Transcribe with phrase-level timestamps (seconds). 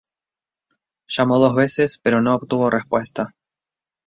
[1.05, 3.35] Llamó dos veces, pero no obtuvo respuesta.